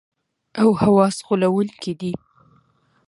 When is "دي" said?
1.99-2.11